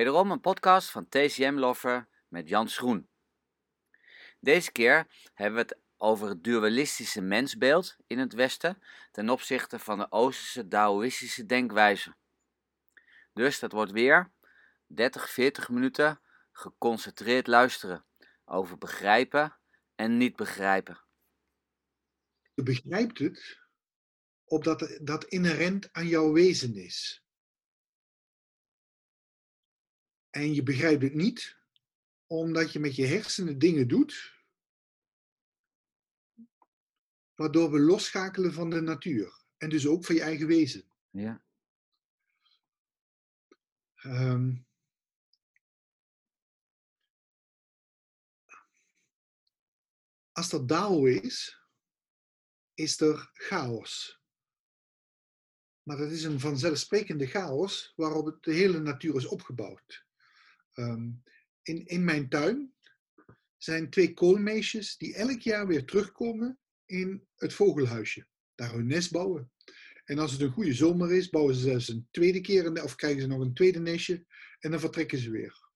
[0.00, 3.08] Wederom een podcast van TCM Lover met Jan Schroen.
[4.38, 9.98] Deze keer hebben we het over het dualistische mensbeeld in het Westen ten opzichte van
[9.98, 12.14] de Oosterse Taoïstische denkwijze.
[13.32, 14.32] Dus dat wordt weer
[14.86, 16.20] 30, 40 minuten
[16.52, 18.04] geconcentreerd luisteren
[18.44, 19.56] over begrijpen
[19.94, 21.00] en niet begrijpen.
[22.54, 23.60] Je begrijpt het
[24.44, 27.24] omdat dat inherent aan jouw wezen is.
[30.30, 31.58] En je begrijpt het niet
[32.26, 34.38] omdat je met je hersenen dingen doet
[37.34, 40.90] waardoor we losschakelen van de natuur en dus ook van je eigen wezen.
[41.10, 41.42] Ja.
[44.04, 44.66] Um,
[50.32, 51.64] als dat Dao is,
[52.74, 54.20] is er chaos.
[55.82, 60.08] Maar dat is een vanzelfsprekende chaos waarop de hele natuur is opgebouwd.
[60.80, 61.08] Ehm,
[61.62, 62.74] in, in mijn tuin
[63.56, 68.26] zijn twee koolmeesjes die elk jaar weer terugkomen in het vogelhuisje.
[68.54, 69.52] Daar hun nest bouwen.
[70.04, 73.20] En als het een goede zomer is, bouwen ze zelfs een tweede keer, of krijgen
[73.20, 74.24] ze nog een tweede nestje
[74.58, 75.68] en dan vertrekken ze weer.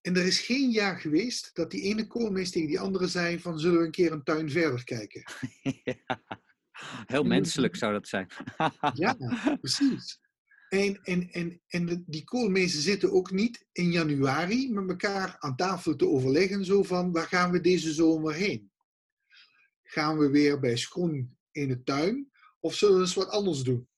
[0.00, 3.58] En er is geen jaar geweest dat die ene koolmees tegen die andere zei van
[3.58, 5.22] zullen we een keer een tuin verder kijken.
[7.06, 8.28] Heel menselijk zou dat zijn.
[8.94, 9.16] ja,
[9.60, 10.20] precies.
[10.68, 15.96] En, en, en, en die koolmezen zitten ook niet in januari met elkaar aan tafel
[15.96, 18.72] te overleggen, zo van waar gaan we deze zomer heen?
[19.82, 23.88] Gaan we weer bij Schoen in de tuin of zullen we eens wat anders doen?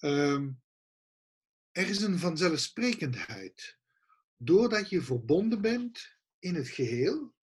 [0.00, 0.62] Um,
[1.70, 3.78] er is een vanzelfsprekendheid.
[4.36, 7.34] Doordat je verbonden bent in het geheel,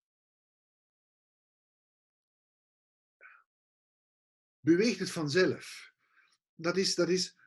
[4.60, 5.94] beweegt het vanzelf.
[6.56, 7.39] Dat is, dat is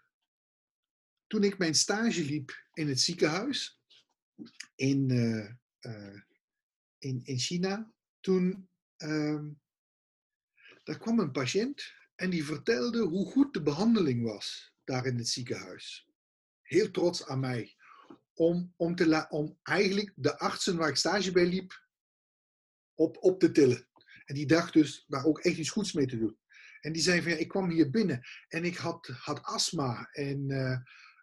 [1.33, 3.81] toen ik mijn stage liep in het ziekenhuis
[4.75, 5.51] in, uh,
[5.81, 6.21] uh,
[6.99, 9.43] in, in China, toen uh,
[10.83, 15.29] daar kwam een patiënt en die vertelde hoe goed de behandeling was daar in het
[15.29, 16.09] ziekenhuis.
[16.63, 17.77] Heel trots aan mij.
[18.33, 21.87] Om, om, te om eigenlijk de artsen waar ik stage bij liep
[22.95, 23.89] op, op te tillen.
[24.25, 26.39] En die dacht dus daar ook echt iets goeds mee te doen.
[26.81, 30.51] En die zei van ja, ik kwam hier binnen en ik had, had astma en
[30.51, 30.77] uh,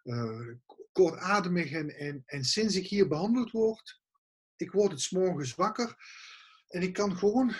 [0.04, 0.54] uh,
[0.92, 1.72] kortademig.
[1.72, 4.00] En, en, en sinds ik hier behandeld word,
[4.56, 5.96] ik word het morgens wakker
[6.68, 7.54] en ik kan gewoon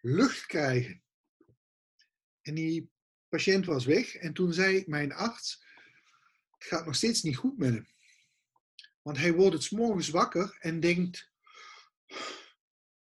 [0.00, 1.02] lucht krijgen.
[2.40, 2.90] En die
[3.28, 5.64] patiënt was weg en toen zei mijn arts,
[6.50, 7.86] het gaat nog steeds niet goed met hem.
[9.02, 11.30] Want hij wordt het morgens wakker en denkt,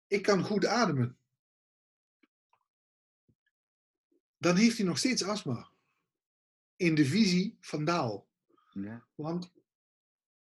[0.07, 1.19] ik kan goed ademen.
[4.45, 5.71] dan heeft hij nog steeds astma.
[6.75, 8.27] In de visie van Daal.
[8.81, 9.07] Ja.
[9.15, 9.51] Want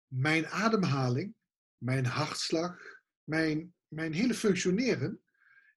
[0.08, 1.36] mijn ademhaling,
[1.78, 5.22] mijn hartslag, mijn, mijn hele functioneren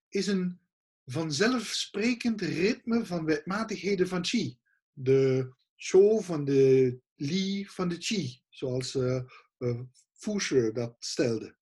[0.09, 0.59] is een
[1.05, 4.57] vanzelfsprekend ritme van wetmatigheden van Qi.
[4.93, 11.55] De Cho van de Li van de Qi, zoals uh, dat stelde.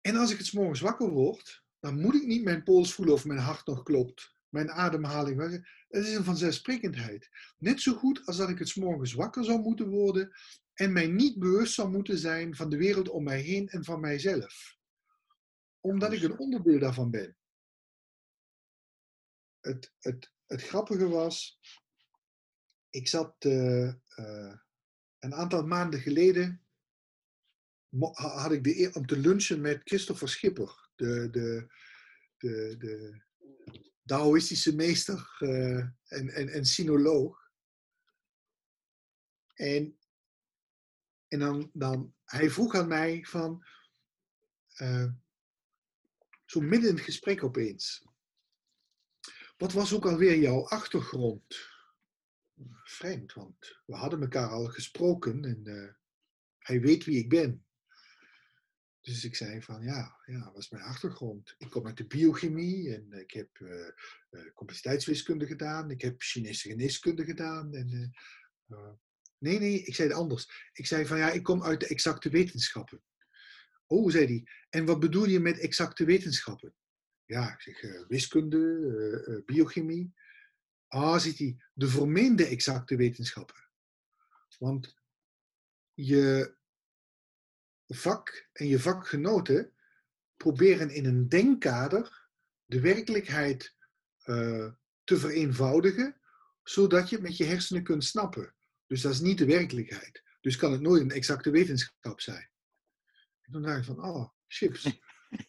[0.00, 3.24] En als ik het morgens wakker word, dan moet ik niet mijn pols voelen of
[3.24, 5.40] mijn hart nog klopt mijn ademhaling.
[5.88, 7.28] Het is een vanzelfsprekendheid.
[7.58, 10.32] Net zo goed als dat ik het morgens wakker zou moeten worden
[10.74, 14.00] en mij niet bewust zou moeten zijn van de wereld om mij heen en van
[14.00, 14.76] mijzelf.
[15.80, 17.36] Omdat ik een onderdeel daarvan ben.
[19.60, 21.60] Het, het, het grappige was,
[22.90, 24.54] ik zat uh, uh,
[25.18, 26.64] een aantal maanden geleden,
[28.12, 31.66] had ik de eer om te lunchen met Christopher Schipper, de, de,
[32.36, 33.22] de, de
[34.06, 37.50] Taoïstische meester uh, en, en, en sinoloog.
[39.54, 39.98] En,
[41.28, 43.64] en dan, dan, hij vroeg aan mij van,
[44.78, 45.12] uh,
[46.44, 48.06] zo midden in het gesprek opeens,
[49.56, 51.72] wat was ook alweer jouw achtergrond?
[52.84, 55.92] Vreemd, want we hadden elkaar al gesproken en uh,
[56.58, 57.64] hij weet wie ik ben.
[59.04, 61.54] Dus ik zei van ja, ja, wat is mijn achtergrond?
[61.58, 63.88] Ik kom uit de biochemie en ik heb uh,
[64.30, 65.90] uh, complexiteitswiskunde gedaan.
[65.90, 67.74] Ik heb Chinese geneeskunde gedaan.
[67.74, 68.14] En,
[68.68, 68.90] uh,
[69.38, 70.70] nee, nee, ik zei het anders.
[70.72, 73.02] Ik zei van ja, ik kom uit de exacte wetenschappen.
[73.86, 74.46] Oh, zei hij.
[74.68, 76.74] En wat bedoel je met exacte wetenschappen?
[77.24, 80.14] Ja, ik zeg wiskunde, biochemie.
[80.88, 83.68] Ah, ziet hij, de vermeende exacte wetenschappen.
[84.58, 84.94] Want
[85.94, 86.56] je
[87.86, 89.72] vak en je vakgenoten
[90.36, 92.28] proberen in een denkkader
[92.64, 93.74] de werkelijkheid
[94.24, 94.72] uh,
[95.04, 96.20] te vereenvoudigen,
[96.62, 98.54] zodat je het met je hersenen kunt snappen.
[98.86, 100.22] Dus dat is niet de werkelijkheid.
[100.40, 102.50] Dus kan het nooit een exacte wetenschap zijn.
[103.40, 104.84] En toen dacht ik van, oh, chips.
[104.84, 104.92] Uh,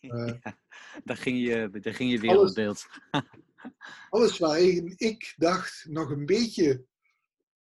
[0.41, 0.57] ja,
[1.03, 2.87] daar, ging je, daar ging je wereldbeeld.
[3.11, 3.29] Alles,
[4.09, 6.85] alles waarin ik dacht nog een beetje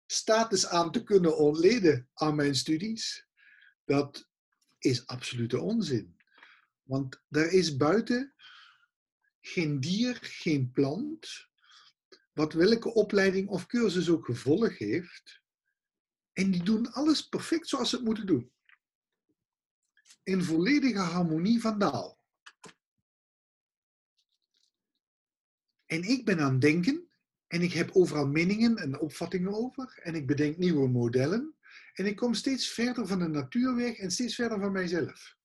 [0.06, 3.26] status aan te kunnen ontleden aan mijn studies,
[3.84, 4.28] dat
[4.84, 6.16] is absolute onzin.
[6.82, 8.34] Want er is buiten
[9.40, 11.48] geen dier, geen plant,
[12.32, 15.42] wat welke opleiding of cursus ook gevolg heeft.
[16.32, 18.52] En die doen alles perfect zoals ze het moeten doen.
[20.22, 22.22] In volledige harmonie van daal.
[25.86, 27.08] En ik ben aan het denken
[27.46, 31.54] en ik heb overal meningen en opvattingen over en ik bedenk nieuwe modellen
[31.94, 35.36] en ik kom steeds verder van de natuur weg en steeds verder van mijzelf.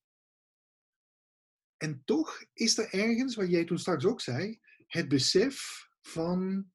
[1.77, 6.71] En toch is er ergens, wat jij toen straks ook zei, het besef van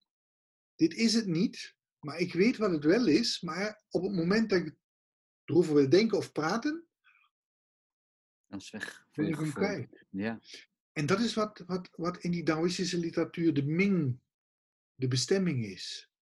[0.75, 4.51] dit is het niet, maar ik weet wat het wel is, maar op het moment
[4.51, 4.77] dat ik
[5.45, 6.87] erover wil denken of praten,
[8.47, 9.07] dan is weg.
[9.13, 10.05] Ben ik hem kwijt.
[10.11, 10.41] Ja.
[10.93, 14.19] En dat is wat, wat, wat in die Taoïstische literatuur de Ming,
[14.95, 16.14] de bestemming is.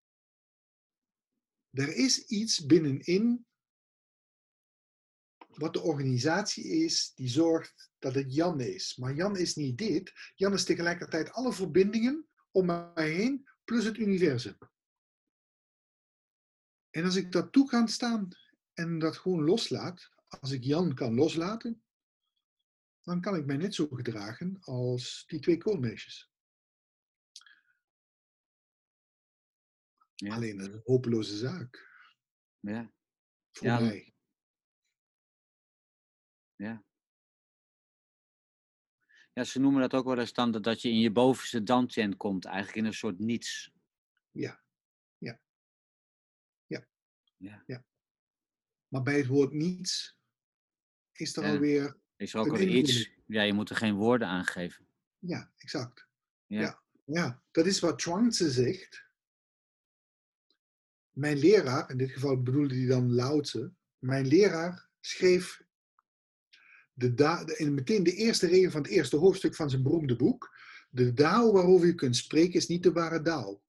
[1.73, 3.47] Er is iets binnenin
[5.49, 8.97] wat de organisatie is die zorgt dat het Jan is.
[8.97, 10.13] Maar Jan is niet dit.
[10.35, 14.57] Jan is tegelijkertijd alle verbindingen om mij heen plus het universum.
[16.91, 18.29] En als ik dat toe kan staan
[18.73, 21.83] en dat gewoon loslaat, als ik Jan kan loslaten,
[23.03, 26.32] dan kan ik mij net zo gedragen als die twee koolmeisjes.
[30.23, 30.35] Ja.
[30.35, 31.91] Alleen een hopeloze zaak.
[32.61, 32.93] Ja.
[33.53, 34.15] Voor Ja, mij.
[36.57, 36.85] Ja.
[39.33, 42.45] Ja, ze noemen dat ook wel eens dan dat- je in je bovenste dantian komt,
[42.45, 43.73] eigenlijk in een soort niets.
[44.31, 44.63] Ja.
[45.19, 45.41] Ja.
[47.37, 47.63] Ja.
[47.67, 47.85] Ja.
[48.89, 50.17] Maar bij het woord niets
[51.13, 51.51] is er Ja.
[51.53, 52.01] alweer.
[52.17, 53.11] Is er ook wel iets?
[53.27, 54.87] Ja, je moet er geen woorden aan geven.
[55.19, 56.07] Ja, exact.
[56.47, 56.61] Ja.
[56.61, 56.83] Ja.
[57.05, 59.11] Ja, dat is wat Chuang-Tzu zegt.
[61.13, 63.69] Mijn leraar, in dit geval bedoelde hij dan Tzu,
[63.99, 65.63] mijn leraar schreef
[66.93, 70.57] de da- in meteen de eerste regel van het eerste hoofdstuk van zijn beroemde boek.
[70.91, 73.63] De Dao waarover je kunt spreken is niet de ware Dao.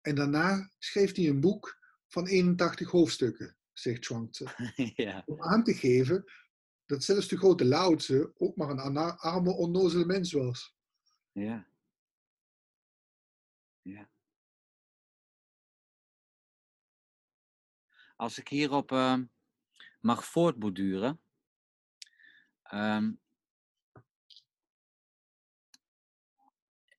[0.00, 4.44] En daarna schreef hij een boek van 81 hoofdstukken, zegt Chuang-Tzu.
[5.04, 5.22] ja.
[5.26, 6.24] Om aan te geven
[6.86, 10.76] dat zelfs de grote Lao Tzu ook maar een arme, onnozele mens was.
[11.32, 11.66] Ja.
[13.82, 14.10] Ja.
[18.16, 19.24] Als ik hierop ehm,
[20.00, 21.20] mag voortborduren.
[22.62, 23.12] ehm,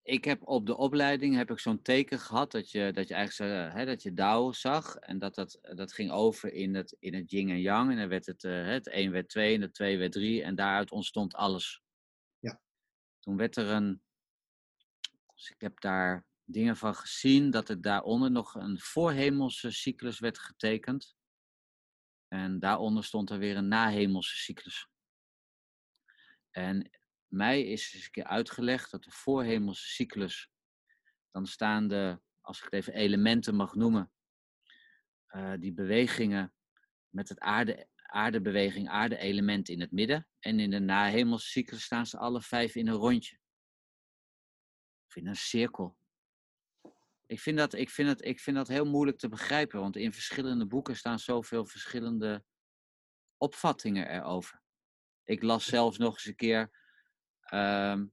[0.07, 3.51] ik heb op de opleiding heb ik zo'n teken gehad dat je, dat je eigenlijk
[3.51, 7.13] eh, hè, dat je Dao zag en dat, dat, dat ging over in het, in
[7.13, 9.73] het yin en yang en dan werd het, eh, het 1 werd 2 en het
[9.73, 11.81] 2 werd 3 en daaruit ontstond alles.
[12.39, 12.61] Ja.
[13.19, 14.01] Toen werd er een,
[15.33, 20.39] dus ik heb daar dingen van gezien dat er daaronder nog een voorhemelse cyclus werd
[20.39, 21.15] getekend.
[22.27, 24.87] En daaronder stond er weer een nahemelse cyclus.
[26.51, 26.89] En
[27.27, 30.49] mij is eens een keer uitgelegd dat de voorhemelse cyclus,
[31.31, 34.11] dan staan de, als ik het even elementen mag noemen,
[35.27, 36.53] eh, die bewegingen
[37.09, 40.27] met het aarde, aardebeweging, aarde-element in het midden.
[40.39, 43.39] En in de nahemelse cyclus staan ze alle vijf in een rondje.
[45.07, 45.97] Of in een cirkel.
[47.27, 50.13] Ik vind, dat, ik, vind het, ik vind dat heel moeilijk te begrijpen, want in
[50.13, 52.43] verschillende boeken staan zoveel verschillende
[53.37, 54.61] opvattingen erover.
[55.23, 56.71] Ik las zelfs nog eens een keer
[57.41, 58.05] ehm,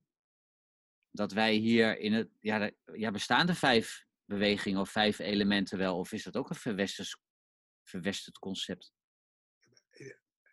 [1.10, 2.28] dat wij hier in het.
[2.40, 5.98] Ja, ja, bestaan er vijf bewegingen of vijf elementen wel?
[5.98, 7.16] Of is dat ook een verwesters,
[7.82, 8.92] verwesterd concept?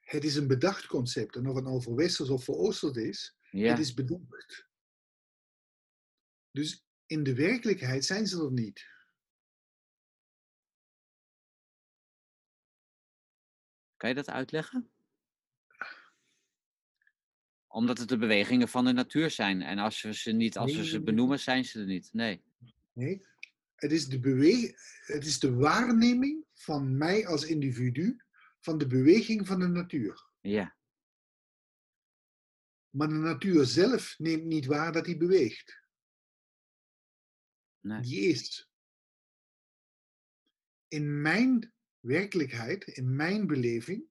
[0.01, 1.35] Het is een bedacht concept.
[1.35, 4.69] En of het nou voor Westers of voor Oosters is, Ja, het is bedacht.
[6.51, 8.89] Dus in de werkelijkheid zijn ze er niet.
[13.97, 14.91] kan je dat uitleggen?
[17.67, 19.61] Omdat het de bewegingen van de natuur zijn.
[19.61, 22.09] En als we ze niet, als we ze benoemen, zijn ze er niet.
[22.13, 22.43] Nee.
[22.93, 23.25] Nee,
[23.75, 24.73] het is, de bewe-
[25.05, 28.21] het is de waarneming van mij als individu
[28.59, 30.29] van de beweging van de natuur.
[30.41, 30.75] Ja,
[32.89, 35.80] Maar de natuur zelf neemt niet waar dat hij beweegt.
[37.81, 38.01] Nee.
[38.01, 38.69] Die is.
[40.87, 44.09] In mijn werkelijkheid, in mijn beleving,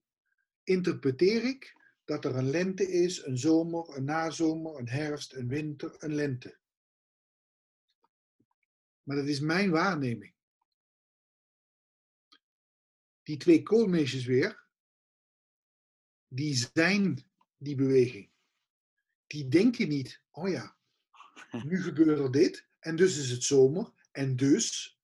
[0.63, 6.03] interpreteer ik dat er een lente is, een zomer, een nazomer, een herfst, een winter,
[6.03, 6.59] een lente.
[9.03, 10.33] Maar dat is mijn waarneming.
[13.23, 14.65] Die twee koolmeisjes weer,
[16.27, 18.31] die zijn die beweging.
[19.27, 20.77] Die denken niet, oh ja,
[21.67, 24.99] nu gebeurt er dit en dus is het zomer en dus,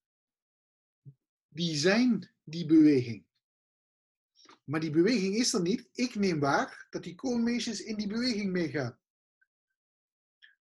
[1.48, 3.26] die zijn die beweging.
[4.64, 5.88] Maar die beweging is er niet.
[5.92, 8.98] Ik neem waar dat die koolmeesjes in die beweging meegaan.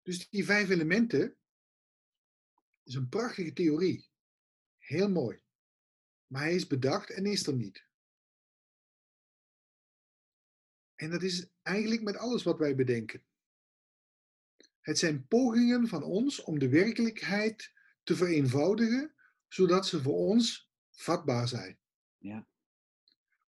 [0.03, 1.37] Dus die vijf elementen
[2.83, 4.09] is een prachtige theorie.
[4.79, 5.41] Heel mooi.
[6.27, 7.87] Maar hij is bedacht en is er niet.
[10.95, 13.25] En dat is eigenlijk met alles wat wij bedenken.
[14.87, 19.15] Het zijn pogingen van ons om de werkelijkheid te vereenvoudigen,
[19.49, 21.79] zodat ze voor ons vatbaar zijn.
[22.19, 22.49] Ja.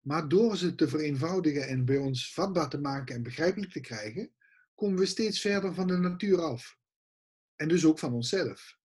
[0.00, 4.35] Maar door ze te vereenvoudigen en bij ons vatbaar te maken en begrijpelijk te krijgen,
[4.75, 6.78] komen we steeds verder van de natuur af.
[7.57, 8.78] En dus ook van onszelf.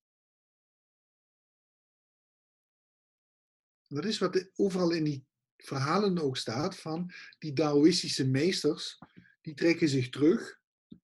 [3.88, 5.26] Dat is wat overal in die
[5.58, 8.98] verhalen ook staat van die Taoïstische meesters,
[9.42, 10.60] die trekken zich terug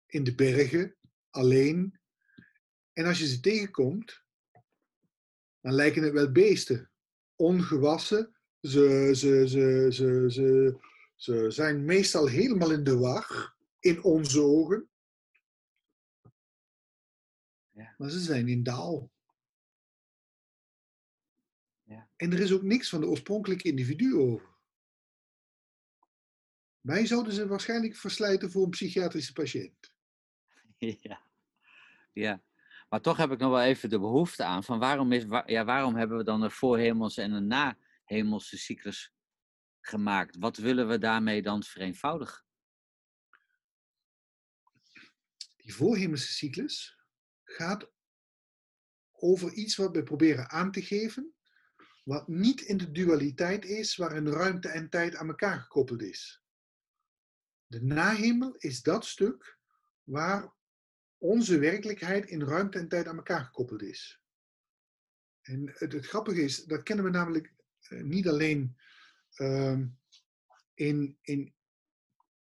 [0.06, 0.96] in de bergen,
[1.34, 1.98] alleen.
[2.92, 4.24] En als je ze tegenkomt,
[5.60, 6.90] dan lijken het wel beesten.
[7.36, 8.36] Ongewassen.
[8.60, 10.78] Ze, ze, ze, ze, ze,
[11.14, 14.88] ze zijn meestal helemaal in de war, in onze ogen.
[17.70, 17.94] Ja.
[17.98, 19.12] Maar ze zijn in daal.
[21.82, 22.08] Ja.
[22.16, 24.52] En er is ook niks van de oorspronkelijke individu over.
[26.80, 29.93] Wij zouden ze waarschijnlijk verslijten voor een psychiatrische patiënt.
[31.00, 31.26] Ja.
[32.12, 32.42] ja.
[32.88, 35.64] Maar toch heb ik nog wel even de behoefte aan van waarom, is, wa- ja,
[35.64, 39.14] waarom hebben we dan een voorhemelse en een nahemelse cyclus
[39.80, 40.36] gemaakt?
[40.36, 42.44] Wat willen we daarmee dan vereenvoudigen?
[45.56, 46.98] Die voorhemelse cyclus
[47.44, 47.92] gaat
[49.12, 51.34] over iets wat we proberen aan te geven,
[52.04, 56.42] wat niet in de dualiteit is waarin ruimte en tijd aan elkaar gekoppeld is.
[57.66, 59.58] De nahemel is dat stuk
[60.02, 60.54] waar
[61.24, 64.20] onze werkelijkheid in ruimte en tijd aan elkaar gekoppeld is.
[65.42, 68.76] En het, grappige is, dat kennen we namelijk eh, niet alleen
[69.34, 69.86] ehm,
[70.74, 71.54] in, in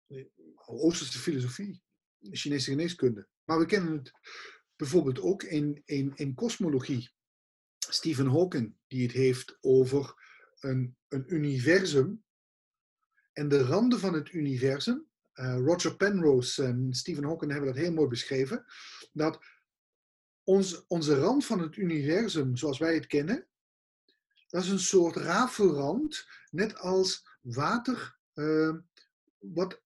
[0.06, 0.24] eh,
[0.66, 1.82] Oosterse filosofie,
[2.18, 4.12] Chinese geneeskunde, maar we kennen het
[4.76, 7.10] bijvoorbeeld ook in, in, in kosmologie.
[7.78, 10.14] Stephen Hawking, die het heeft over
[10.60, 12.24] een, een universum
[13.32, 15.07] en de randen van het universum.
[15.38, 18.64] Eh, Roger Penrose en Stephen Hawking hebben dat heel mooi beschreven.
[19.12, 19.38] Dat
[20.44, 23.46] ons, onze rand van het universum, zoals wij het kennen,
[24.48, 28.74] dat is een soort rafelrand, net als water, eh,
[29.38, 29.82] wat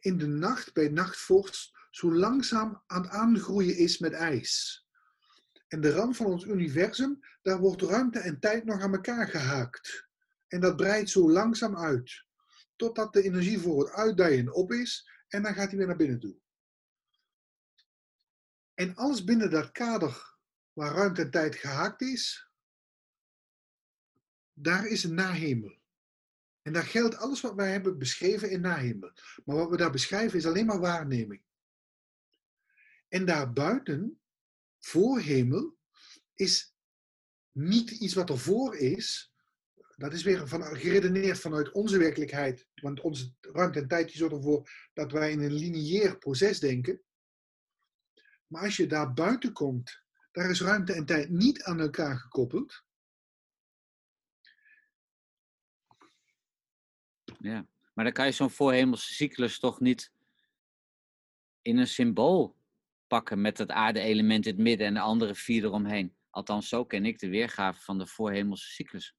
[0.00, 4.84] in de nacht, bij nachtvorst, zo langzaam aan het aangroeien is met ijs.
[5.68, 10.08] En de rand van ons universum, daar wordt ruimte en tijd nog aan elkaar gehaakt.
[10.48, 12.24] En dat breidt zo langzaam uit.
[12.80, 16.20] Totdat de energie voor het uitdijen op is en dan gaat hij weer naar binnen
[16.20, 16.36] toe.
[18.74, 20.36] En alles binnen dat kader
[20.72, 22.50] waar ruimte en tijd gehaakt is,
[24.52, 25.78] daar is een nahemel.
[26.62, 29.12] En daar geldt alles wat wij hebben beschreven in nahemel.
[29.44, 31.42] Maar wat we daar beschrijven is alleen maar waarneming.
[33.08, 34.20] En daarbuiten,
[34.78, 35.78] voorhemel,
[36.34, 36.74] is
[37.52, 39.34] niet iets wat ervoor is.
[40.00, 42.66] Dat is weer van, geredeneerd vanuit onze werkelijkheid.
[42.74, 47.02] Want onze ruimte en tijd zorgt ervoor dat wij in een lineair proces denken.
[48.46, 50.02] Maar als je daar buiten komt,
[50.32, 52.84] daar is ruimte en tijd niet aan elkaar gekoppeld.
[57.38, 57.66] Ja.
[57.94, 60.12] Maar dan kan je zo'n voorhemelse cyclus toch niet
[61.62, 62.56] in een symbool
[63.06, 66.16] pakken met het aarde-element in het midden en de andere vier eromheen.
[66.30, 69.14] Althans, zo ken ik de weergave van de voorhemelse cyclus.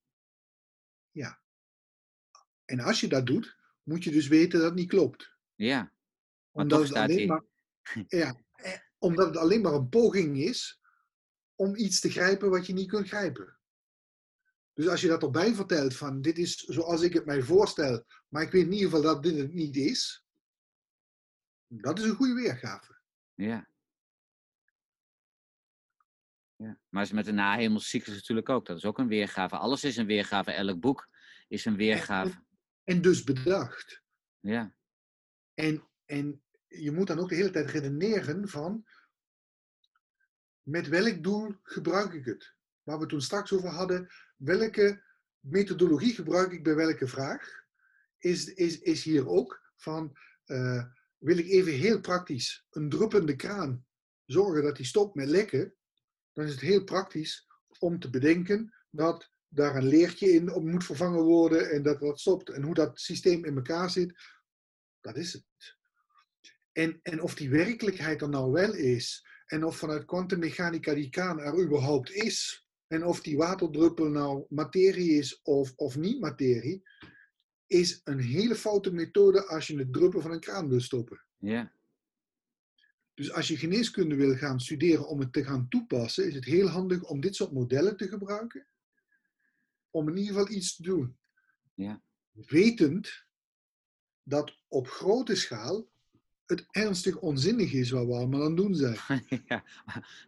[2.71, 5.35] En als je dat doet, moet je dus weten dat het niet klopt.
[5.55, 5.93] Ja,
[6.51, 7.43] Omdat het, staat alleen maar,
[8.07, 10.81] ja, eh, omdat het alleen maar een poging is
[11.55, 13.59] om iets te grijpen wat je niet kunt grijpen.
[14.73, 18.41] Dus als je dat erbij vertelt van dit is zoals ik het mij voorstel, maar
[18.41, 20.25] ik weet in ieder geval dat dit het niet is,
[21.67, 22.99] dat is een goede weergave.
[23.33, 23.69] Ja.
[26.61, 26.79] Ja.
[26.89, 28.65] Maar met de nahemelscyclus natuurlijk ook.
[28.65, 29.57] Dat is ook een weergave.
[29.57, 30.51] Alles is een weergave.
[30.51, 31.07] Elk boek
[31.47, 32.43] is een weergave.
[32.83, 34.01] En dus bedacht.
[34.39, 34.75] Ja,
[35.53, 38.85] En, en je moet dan ook de hele tijd redeneren van
[40.61, 42.55] met welk doel gebruik ik het?
[42.83, 45.03] Waar we toen straks over hadden, welke
[45.39, 47.63] methodologie gebruik ik bij welke vraag?
[48.17, 50.83] Is, is, is hier ook van, eh,
[51.17, 53.85] wil ik even heel praktisch een druppende kraan
[54.25, 55.75] zorgen dat die stopt met lekken,
[56.33, 57.47] dan is het heel praktisch
[57.79, 62.19] om te bedenken dat daar een leertje in op moet vervangen worden en dat dat
[62.19, 62.49] stopt.
[62.49, 64.39] En hoe dat systeem in elkaar zit,
[65.01, 65.45] Dat is het.
[66.71, 71.39] En, en of die werkelijkheid er nou wel is, en of vanuit kwantummechanica die kraan
[71.39, 76.83] er überhaupt is, en of die waterdruppel nou materie is of, of niet materie,
[77.67, 81.21] is een hele foute methode als je een druppel van een kraan wil stoppen.
[81.37, 81.73] Ja.
[83.13, 86.67] Dus als je geneeskunde wil gaan studeren om het te gaan toepassen, is het heel
[86.67, 88.67] handig om dit soort modellen te gebruiken.
[89.89, 91.17] Om in ieder geval iets te doen.
[91.73, 92.01] Ja.
[92.31, 93.25] Wetend
[94.23, 95.89] dat op grote schaal
[96.45, 98.97] het ernstig onzinnig is wat we allemaal aan doen zijn.
[99.47, 99.63] ja,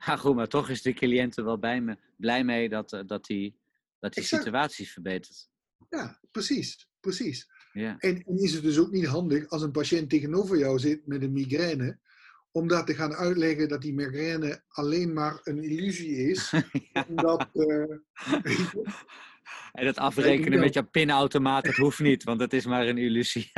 [0.05, 3.01] maar goed, maar toch is de cliënt er wel bij me, blij mee dat, eh,
[3.05, 3.57] dat die,
[3.99, 4.43] dat die Exact.
[4.43, 5.49] situatie verbetert.
[5.89, 7.49] Ja, precies, precies.
[7.73, 7.97] Ja.
[7.99, 11.21] En, en is het dus ook niet handig als een patiënt tegenover jou zit met
[11.21, 11.99] een migraine,
[12.53, 16.51] om dat te gaan uitleggen dat die migraine alleen maar een illusie is.
[16.93, 17.05] Ja.
[17.07, 17.97] Omdat, eh,
[19.71, 23.51] En dat afrekenen met jouw pinautomaat, dat hoeft niet, want het is maar een illusie.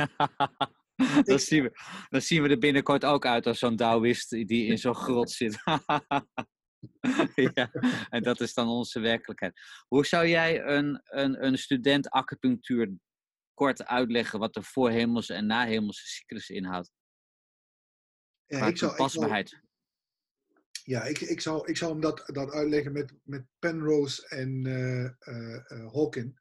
[1.24, 1.70] dan, zien we,
[2.08, 5.62] dan zien we er binnenkort ook uit als zo'n Taoïst die in zo'n grot zit.
[7.54, 7.70] ja,
[8.08, 9.60] en dat is dan onze werkelijkheid.
[9.88, 12.92] Hoe zou jij een, een, een student acupunctuur
[13.54, 16.92] kort uitleggen wat de voorhemelse en nahemelse cyclus inhoudt?
[18.46, 19.58] Ja, ik zou, ik
[20.84, 24.66] ja, ik, ik, zou, ik zou hem dat, dat uitleggen met, met Penrose en
[25.18, 26.38] eh, Hawking.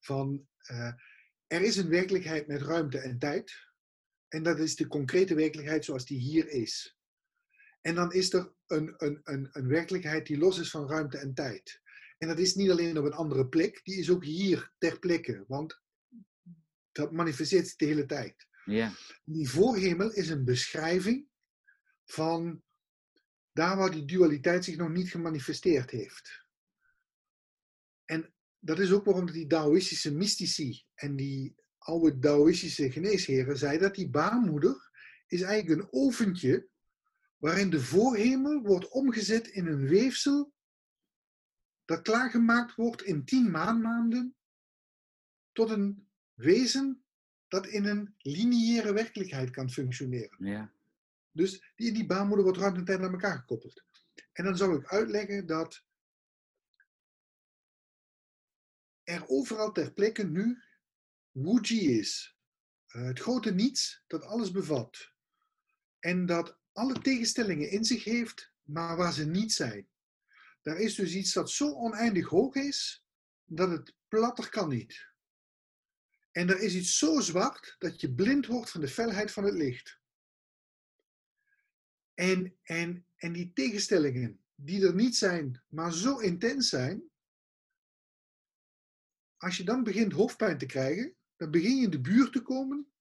[0.00, 0.46] Van,
[1.46, 3.66] er is een werkelijkheid met ruimte en tijd.
[4.28, 6.96] En dat is de concrete werkelijkheid zoals die hier is.
[7.80, 11.34] En dan is er een, een, een, een werkelijkheid die los is van ruimte en
[11.34, 11.80] tijd.
[12.18, 15.44] En dat is niet alleen op een andere plek, die is ook hier ter plekke.
[15.46, 15.80] Want
[16.92, 18.46] dat manifesteert zich de hele tijd.
[18.64, 18.92] Ja,
[19.24, 21.26] Die voorhemel is een beschrijving
[22.06, 22.62] van
[23.52, 26.44] daar waar die dualiteit zich nog niet gemanifesteerd heeft.
[28.04, 33.94] En dat is ook waarom die Taoïstische mystici en die oude Taoïstische geneesheren zeiden dat
[33.94, 34.90] die baarmoeder
[35.26, 36.68] is eigenlijk een oventje
[37.36, 40.54] waarin de voorhemel wordt omgezet in een weefsel
[41.84, 44.36] dat klaargemaakt wordt in tien maanmaanden
[45.52, 47.04] tot een wezen
[47.48, 50.36] dat in een lineaire werkelijkheid kan functioneren.
[50.38, 50.74] ja,
[51.36, 53.84] Dus die, die baarmoeder wordt ruimte en tijd aan elkaar gekoppeld.
[54.32, 55.84] En dan zou ik uitleggen dat
[59.02, 60.62] er overal ter plekke nu
[61.30, 62.36] Wuji is.
[62.86, 65.12] Eh, het grote niets dat alles bevat.
[65.98, 69.88] En dat alle tegenstellingen in zich heeft, maar waar ze niet zijn.
[70.62, 73.04] Daar is dus iets dat zo oneindig hoog is,
[73.44, 75.14] dat het platter kan niet.
[76.32, 79.54] En er is iets zo zwart dat je blind wordt van de felheid van het
[79.54, 80.00] licht.
[82.16, 87.10] En, en, en die tegenstellingen die er niet zijn, maar zo intens zijn,
[89.36, 92.92] als je dan begint hoofdpijn te krijgen, dan begin je in de buurt te komen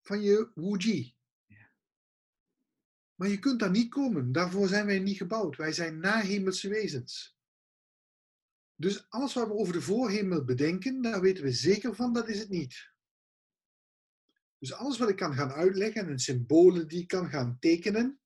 [0.00, 1.16] van je Wuji.
[3.14, 4.32] Maar je kunt daar niet komen.
[4.32, 5.56] Daarvoor zijn wij niet gebouwd.
[5.56, 7.36] Wij zijn nahemelse wezens.
[8.74, 12.38] Dus alles wat we over de voorhemel bedenken, daar weten we zeker van, dat is
[12.38, 12.91] het niet.
[14.62, 18.20] Dus alles wat ik kan gaan uitleggen en symbolen die ik kan gaan tekenen,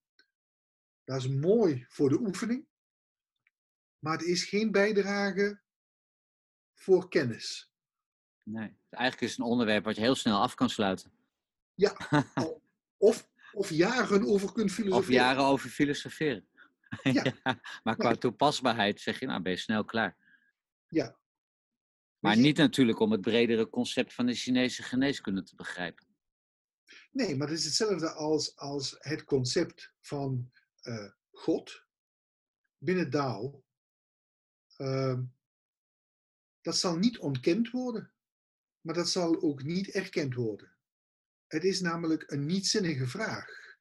[1.05, 2.67] dat is mooi voor de oefening.
[3.99, 5.61] Maar het is geen bijdrage
[6.75, 7.73] voor kennis.
[8.43, 8.77] nee.
[8.91, 11.13] Eigenlijk is het een onderwerp wat je heel snel af kan sluiten.
[11.75, 11.97] Ja,
[13.09, 15.15] of, of jaren over kunt Of filosoferen.
[15.15, 16.49] jaren over filosoferen.
[17.03, 17.35] Ja.
[17.83, 20.17] maar qua toepasbaarheid zeg je, nou ben je snel klaar.
[20.89, 21.19] Ja.
[22.19, 26.06] Maar niet natuurlijk om het bredere concept van de Chinese geneeskunde te begrijpen.
[27.17, 31.87] Nee, maar het is hetzelfde als, als het concept van eh, God
[32.79, 33.65] binnen Tao.
[34.77, 35.25] Ehm,
[36.61, 38.13] dat zal niet ontkend worden,
[38.81, 40.77] maar dat zal ook niet erkend worden.
[41.47, 43.79] Het is namelijk een nietzinnige vraag.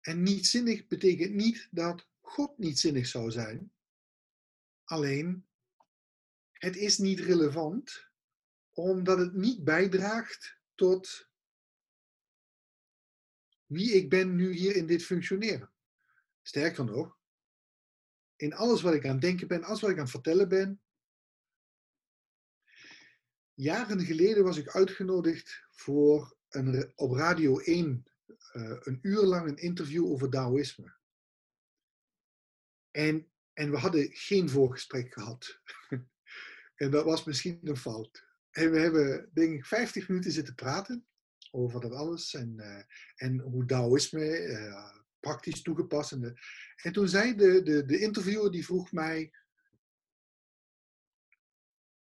[0.00, 3.72] En nietzinnig betekent niet dat God nietzinnig zou zijn.
[4.84, 5.46] Alleen,
[6.52, 8.10] het is niet relevant
[8.70, 11.30] omdat het niet bijdraagt tot
[13.72, 15.72] wie ik ben nu hier in dit functioneren.
[16.42, 17.18] Sterker nog,
[18.36, 20.82] in alles wat ik aan het denken ben, alles wat ik aan het vertellen ben.
[23.54, 28.04] Jaren geleden was ik uitgenodigd voor een, op Radio 1
[28.52, 30.96] eh, een uur lang een interview over Taoïsme.
[32.90, 35.60] En, en we hadden geen voorgesprek gehad.
[36.82, 38.26] en dat was misschien een fout.
[38.50, 41.06] En we hebben, denk ik, 50 minuten zitten praten
[41.54, 42.84] over dat alles en, eh,
[43.16, 46.12] en hoe Taoïsme eh, praktisch toegepast.
[46.12, 46.38] En,
[46.76, 49.32] en toen zei de, de, de interviewer, die vroeg mij,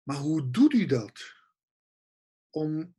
[0.02, 1.34] maar hoe doet u dat?
[2.50, 2.94] Om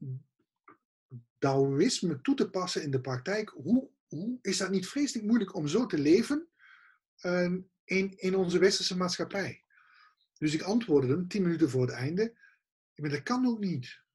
[1.37, 5.67] Taoïsme toe te passen in de praktijk, hoe, hoe is dat niet vreselijk moeilijk om
[5.67, 6.47] zo te leven
[7.21, 9.63] uh, in, in onze westerse maatschappij?
[10.37, 12.37] Dus ik antwoordde hem tien minuten voor het einde,
[12.95, 14.05] maar dat kan ook niet.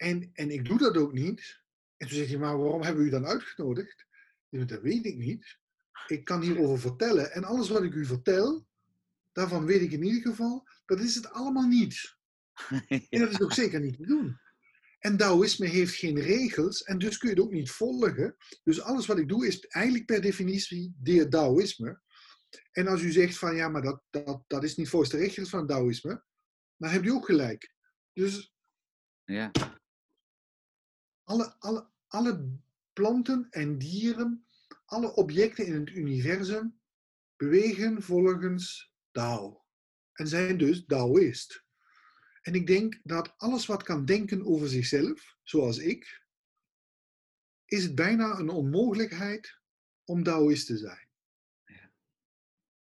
[0.00, 1.62] En, en ik doe dat ook niet.
[1.96, 4.06] En toen zegt hij, maar waarom hebben we u dan uitgenodigd?
[4.48, 5.58] Ik dat weet ik niet.
[6.06, 7.32] Ik kan hierover vertellen.
[7.32, 8.66] En alles wat ik u vertel,
[9.32, 12.16] daarvan weet ik in ieder geval, dat is het allemaal niet.
[13.10, 14.38] En dat is ook zeker niet te doen.
[14.98, 18.36] En Taoïsme heeft geen regels en dus kun je het ook niet volgen.
[18.62, 22.00] Dus alles wat ik doe is eigenlijk per definitie de Taoïsme.
[22.72, 25.48] En als u zegt van ja, maar dat, dat, dat is niet volgens de regels
[25.48, 26.24] van Taoïsme,
[26.76, 27.74] dan heb je ook gelijk.
[28.12, 28.52] Dus
[29.24, 29.50] ja.
[31.30, 32.58] Alle, alle, alle
[32.92, 34.46] planten en dieren,
[34.84, 36.80] alle objecten in het universum
[37.36, 39.64] bewegen volgens Tao.
[40.12, 41.64] En zijn dus Taoïst.
[42.42, 46.24] En ik denk dat alles wat kan denken over zichzelf, zoals ik,
[47.64, 49.60] is het bijna een onmogelijkheid
[50.04, 51.08] om Taoïst te zijn.
[51.64, 51.92] Ja.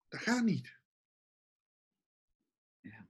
[0.08, 0.78] Dat gaat niet.
[2.80, 3.08] Ja.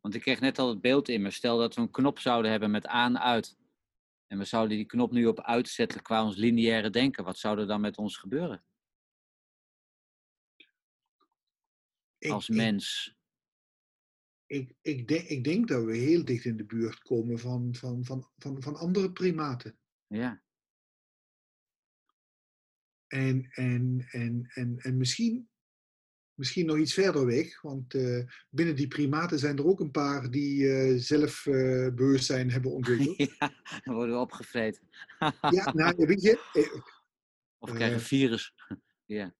[0.00, 1.30] Want ik kreeg net al het beeld in me.
[1.30, 3.56] Stel dat we een knop zouden hebben met aan-uit.
[4.34, 7.24] En we zouden die knop nu op uitzetten qua ons lineaire denken.
[7.24, 8.64] Wat zou er dan met ons gebeuren?
[12.18, 13.16] Ik, Als ik- mens.
[14.46, 18.04] Ik, ik, denk, ik denk dat we heel dicht in de buurt komen van, van,
[18.04, 19.78] van, van, van andere primaten.
[20.06, 20.42] Ja.
[23.06, 25.50] En, en, en, en, en misschien,
[26.34, 30.30] misschien nog iets verder weg, want eh, binnen die primaten zijn er ook een paar
[30.30, 33.16] die eh, zelfbewustzijn hebben ontwikkeld.
[33.38, 33.52] ja,
[33.84, 34.88] dan worden we opgevreten.
[35.50, 36.38] ja, nou, weet je,
[37.58, 38.04] Of krijgen Eh.
[38.04, 38.54] virus.
[39.04, 39.34] ja.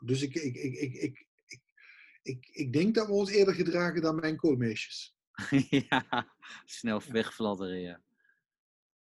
[0.00, 1.60] dus ik, ik, ik, ik, ik, ik,
[2.22, 5.16] ik, ik denk dat we ons eerder gedragen dan mijn koolmeisjes.
[5.88, 8.02] ja, snel wegfladderen, ja.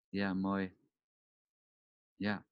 [0.08, 0.76] Ja, mooi.
[2.16, 2.46] Ja.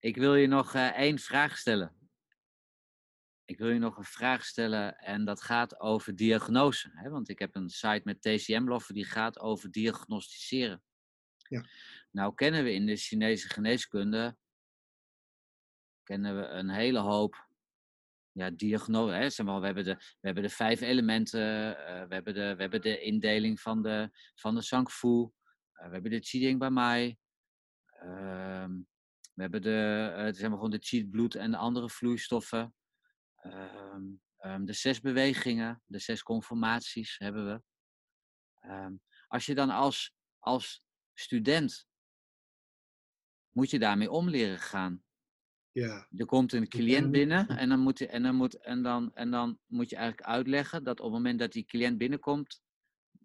[0.00, 1.94] Ik wil je nog eh, één vraag stellen.
[3.44, 6.90] Ik wil je nog een vraag stellen en dat gaat over diagnose.
[6.94, 7.10] Hè?
[7.10, 10.82] Want ik heb een site met TCM-loffen die gaat over diagnosticeren.
[11.36, 11.64] Ja.
[12.10, 14.36] Nou kennen we in de Chinese geneeskunde
[16.10, 17.48] kennen we een hele hoop
[18.32, 19.14] ja, diagnose.
[19.14, 19.30] Hè?
[19.30, 22.60] Zeg maar, we, hebben de, we hebben de vijf elementen, eh, we, hebben de, we
[22.60, 25.30] hebben de indeling van de, van de Sang Fu,
[25.72, 27.16] eh, we hebben de Qi Bei Mai,
[27.86, 28.72] ehm,
[29.40, 32.74] we hebben de, eh, zeg maar gewoon de het bloed en de andere vloeistoffen,
[33.34, 34.02] ehm,
[34.36, 37.62] ehm, de zes bewegingen, de zes conformaties hebben we.
[38.60, 38.94] Ehm,
[39.28, 40.82] als je dan als, als
[41.14, 41.86] student,
[43.50, 45.04] moet je daarmee om leren gaan.
[45.72, 49.14] Ja, Er komt een cliënt binnen en dan, moet je, en, dan moet, en, dan,
[49.14, 52.62] en dan moet je eigenlijk uitleggen dat op het moment dat die cliënt binnenkomt,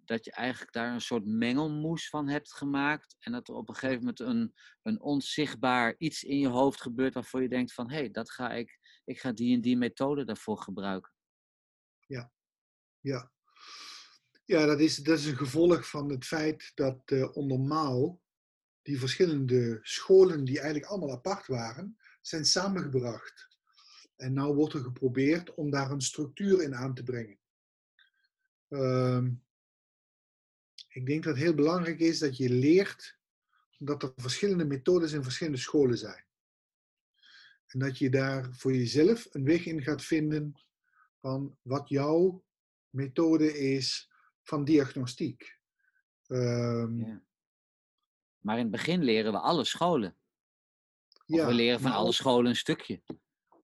[0.08, 3.16] dat je eigenlijk daar een soort mengelmoes van hebt gemaakt.
[3.20, 7.14] En dat er op een gegeven moment een, een onzichtbaar iets in je hoofd gebeurt
[7.14, 10.26] waarvoor je denkt van hé, hey, dat ga ik, ik ga die en die methode
[10.26, 11.12] daarvoor gebruiken.
[13.00, 13.32] ja.
[14.46, 18.20] Ja, dat is, dat is een gevolg van het feit dat eh onder Mao
[18.82, 23.48] die verschillende scholen, die eigenlijk allemaal apart waren, zijn samengebracht.
[24.16, 27.40] En nu wordt er geprobeerd om daar een structuur in aan te brengen.
[28.68, 29.32] Ehm,
[30.96, 33.18] ik denk dat het heel belangrijk is dat je leert
[33.78, 36.26] dat er verschillende methodes in verschillende scholen zijn.
[37.68, 40.54] En dat je daar voor jezelf een weg in gaat vinden
[41.22, 42.44] van wat jouw
[42.90, 44.12] methode is
[44.44, 45.60] van diagnostiek.
[46.28, 47.24] Ehm, Ja.
[48.40, 50.16] Maar in het begin leren we alle scholen.
[51.26, 53.02] Of ja, we leren van alle scholen een stukje.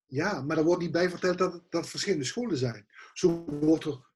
[0.08, 2.88] Ja, maar er wordt niet bij verteld dat dat verschillende scholen zijn.
[3.14, 4.11] Zo wordt er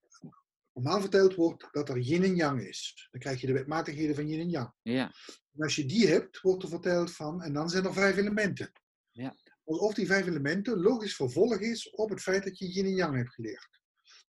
[0.75, 3.07] normaal verteld wordt dat er yin en yang is.
[3.11, 4.73] Dan krijg je de wetmatigheden van yin en yang.
[4.81, 5.13] Ja,
[5.51, 8.71] En als je die hebt, wordt er verteld van, en dan zijn er vijf elementen.
[9.11, 9.35] Ja.
[9.63, 13.15] Alsof die vijf elementen logisch vervolg is op het feit dat je yin en yang
[13.15, 13.81] hebt geleerd.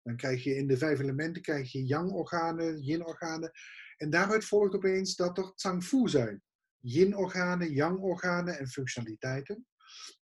[0.02, 3.50] Dan krijg je in de vijf elementen krijg je yang-organen, yin-organen.
[3.96, 6.42] En daaruit volgt opeens dat er tsang-fu zijn.
[6.78, 9.66] Yin-organen, yang-organen en functionaliteiten.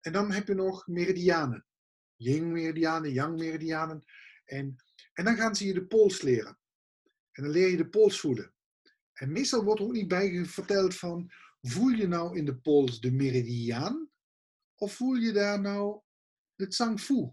[0.01, 1.67] En dan heb je nog meridianen.
[2.17, 4.05] Yin-meridianen, yang-meridianen.
[4.45, 4.77] En,
[5.19, 6.59] en dan gaan ze je de pols leren.
[7.33, 8.55] En dan leer je de pols voelen.
[9.13, 13.01] En meestal wordt er ook niet bij verteld van, voel je nou in de pols
[13.01, 14.11] de meridiaan?
[14.75, 16.01] Of voel je daar nou
[16.55, 17.33] de tsang-fu?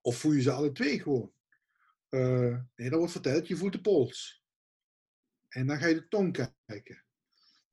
[0.00, 1.32] Of voel je ze alle twee gewoon?
[2.08, 4.44] Eh, nee, dan wordt verteld, je voelt de pols.
[5.48, 7.04] En dan ga je de tong kijken.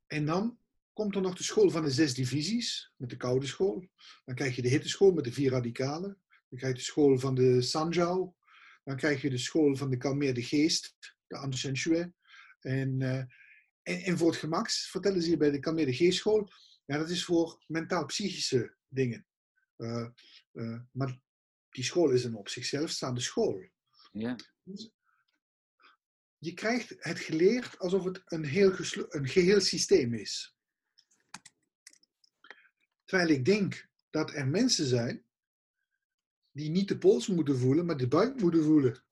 [0.07, 0.59] En dan
[0.93, 3.87] komt er nog de school van de zes divisies, met de koude school.
[4.25, 6.21] Dan krijg je de hitteschool met de vier radicalen.
[6.49, 8.35] Dan krijg je de school van de Sanjiao.
[8.85, 10.95] Dan krijg je de school van de kalmeerde geest,
[11.27, 12.13] de Anshenshue.
[12.59, 13.29] En, uh, en,
[13.81, 16.49] en, voor het gemak vertellen ze je bij de kalmeerde geestschool,
[16.85, 19.25] ja, dat is voor mentaal-psychische dingen.
[19.77, 20.07] Uh,
[20.53, 21.19] uh, maar
[21.69, 23.69] die school is een op zichzelf staande school.
[24.11, 24.35] Ja.
[24.63, 24.91] Dus
[26.37, 28.73] je krijgt het geleerd alsof het een, heel
[29.09, 30.57] een geheel systeem is.
[33.05, 35.24] Terwijl ik denk dat er mensen zijn
[36.55, 39.03] die niet de pols moeten voelen, maar de buik moeten voelen.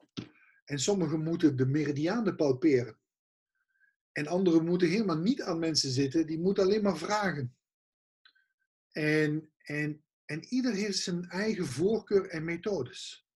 [0.65, 2.97] En sommigen moeten de meridianen palperen.
[4.11, 7.55] En anderen moeten helemaal niet aan mensen zitten, die moeten alleen maar vragen.
[8.91, 13.27] En, en, en ieder heeft zijn eigen voorkeur en methodes.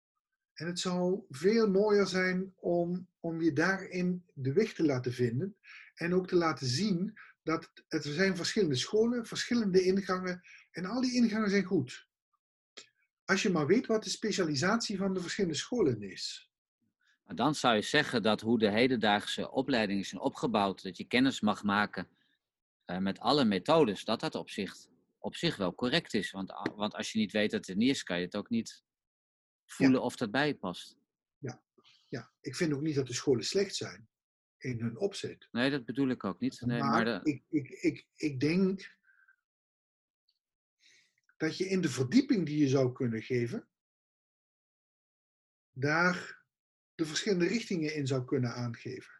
[0.53, 5.57] En het zou veel mooier zijn om, om je daarin de weg te laten vinden.
[5.95, 10.41] En ook te laten zien dat er zijn verschillende scholen, verschillende ingangen.
[10.71, 12.06] En al die ingangen zijn goed.
[13.27, 16.51] Als je maar weet wat de specialisatie van de verschillende scholen is.
[17.23, 21.41] Maar dan zou je zeggen dat hoe de hedendaagse opleidingen zijn opgebouwd, dat je kennis
[21.41, 22.07] mag maken
[22.85, 24.75] uh, met alle methodes, dat dat op zich,
[25.17, 26.31] op zich wel correct is.
[26.31, 28.83] Want, want als je niet weet dat het niet is, kan je het ook niet
[29.65, 30.97] voelen of dat bij je past.
[31.37, 31.61] Ja.
[32.07, 34.09] ja, ik vind ook niet dat de scholen slecht zijn
[34.57, 35.47] in hun opzet.
[35.51, 36.61] Nee, dat bedoel ik ook niet.
[36.61, 37.19] Nee, maar, maar de...
[37.23, 38.96] ik, ik, ik, ik denk
[41.37, 43.67] dat je in de verdieping die je zou kunnen geven,
[45.71, 46.45] daar
[46.95, 49.13] de verschillende richtingen in zou kunnen aangeven.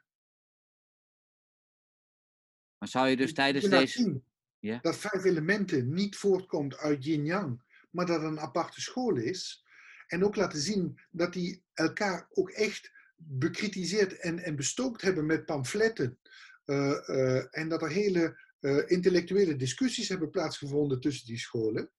[2.77, 4.21] Maar zou je dus tijdens deze.
[4.59, 4.79] Ja?
[4.81, 9.65] Dat vijf elementen niet voortkomt uit yin-yang, maar dat het een aparte school is.
[10.07, 15.45] En ook laten zien dat die elkaar ook echt bekritiseerd en, en bestookt hebben met
[15.45, 16.19] pamfletten.
[16.65, 21.91] Uh, uh, en dat er hele uh, intellectuele discussies hebben plaatsgevonden tussen die scholen.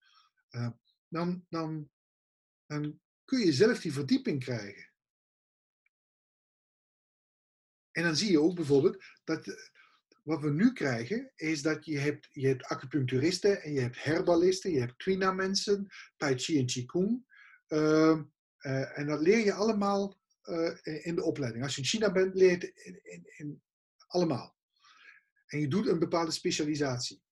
[1.08, 1.90] Dan, dan,
[2.66, 4.86] dan kun je zelf die verdieping krijgen.
[7.90, 9.46] En dan zie je ook bijvoorbeeld dat
[10.22, 14.70] wat we nu krijgen, is dat je hebt, je hebt acupuncturisten en je hebt herbalisten,
[14.70, 17.26] je hebt twina mensen, tai chi en qigong.
[17.68, 18.20] Uh,
[18.60, 20.16] uh, en dat leer je allemaal
[20.82, 21.64] in de opleiding.
[21.64, 23.62] Als je in China bent, leer je in, in,
[24.06, 24.56] allemaal.
[25.46, 27.22] En je doet een bepaalde specialisatie.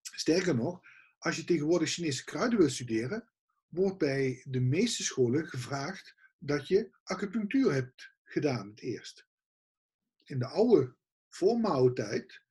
[0.00, 0.80] Sterker nog,
[1.18, 3.28] als je tegenwoordig Chinese kruiden wil studeren,
[3.68, 9.26] wordt bij de meeste scholen gevraagd dat je acupunctuur hebt gedaan het eerst.
[10.24, 10.94] In de oude
[11.28, 12.42] voor tijd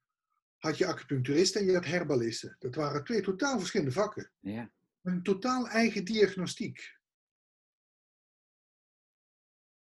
[0.57, 2.55] had je acupuncturisten en je had herbalisten.
[2.59, 4.31] Dat waren twee totaal verschillende vakken.
[4.39, 4.71] Ja.
[5.01, 6.95] Een totaal eigen diagnostiek.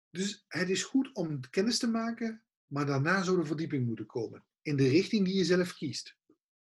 [0.09, 4.45] Dus het is goed om kennis te maken, maar daarna zou de verdieping moeten komen.
[4.61, 6.17] In de richting die je zelf kiest.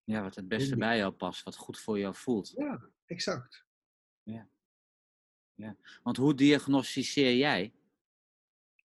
[0.06, 2.54] Ja, wat het beste bij jou past, wat goed voor jou voelt.
[2.58, 3.66] Ja, exact.
[4.24, 4.50] Ja.
[5.54, 5.76] ja.
[6.04, 7.74] Want hoe diagnosticeer jij